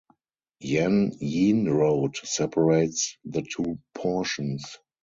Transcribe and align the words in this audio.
Yan 0.61 1.11
Yean 1.19 1.65
Road 1.69 2.17
separates 2.23 3.19
the 3.23 3.43
two 3.43 3.77
portions. 3.93 4.79